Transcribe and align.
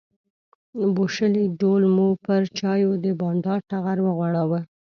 بوشلې 0.95 1.45
ډول 1.59 1.83
مو 1.95 2.07
پر 2.25 2.41
چایو 2.59 2.91
د 3.03 3.05
بانډار 3.19 3.59
ټغر 3.69 3.97
وغوړاوه. 4.03 4.59